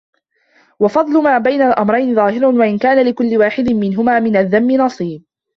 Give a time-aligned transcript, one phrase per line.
[0.79, 5.23] وَفَضْلُ مَا بَيْنَ الْأَمْرَيْنِ ظَاهِرٌ وَإِنْ كَانَ لِكُلِّ وَاحِدٍ مِنْهُمَا مِنْ الذَّمِّ نَصِيبٌ